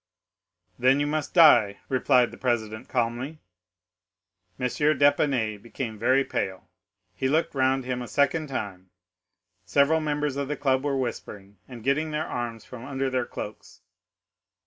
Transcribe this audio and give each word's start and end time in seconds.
"'"Then 0.79 0.99
you 0.99 1.05
must 1.05 1.35
die," 1.35 1.77
replied 1.87 2.31
the 2.31 2.37
president 2.39 2.89
calmly. 2.89 3.37
M. 4.59 4.65
d'Épinay 4.65 5.61
became 5.61 5.99
very 5.99 6.25
pale; 6.25 6.67
he 7.13 7.29
looked 7.29 7.53
round 7.53 7.85
him 7.85 8.01
a 8.01 8.07
second 8.07 8.47
time, 8.47 8.89
several 9.63 9.99
members 9.99 10.37
of 10.37 10.47
the 10.47 10.57
club 10.57 10.83
were 10.83 10.97
whispering, 10.97 11.59
and 11.67 11.83
getting 11.83 12.09
their 12.09 12.25
arms 12.25 12.65
from 12.65 12.83
under 12.83 13.11
their 13.11 13.27
cloaks. 13.27 13.81